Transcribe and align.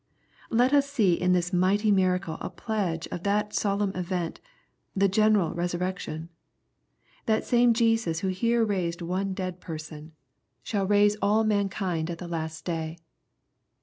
Let 0.49 0.73
us 0.73 0.89
see 0.89 1.13
in 1.13 1.33
this 1.33 1.53
mighty 1.53 1.91
miracle 1.91 2.39
a 2.41 2.49
pledge 2.49 3.07
of 3.11 3.21
that 3.21 3.51
lolemn 3.51 3.95
event, 3.95 4.41
the 4.95 5.07
general 5.07 5.53
resurrection. 5.53 6.29
That 7.27 7.45
same 7.45 7.71
Jesus 7.75 8.21
i^ho 8.21 8.31
hero 8.31 8.65
raised 8.65 9.03
one 9.03 9.35
dead 9.35 9.59
person, 9.61 10.13
shall 10.63 10.87
raise 10.87 11.17
all 11.21 11.43
mankind 11.43 12.09
LUKE, 12.09 12.17
CHAP. 12.17 12.19
VII. 12.19 12.25
211 12.25 12.25
at 12.25 12.25
the 12.25 12.27
last 12.27 12.65
day. 12.65 12.97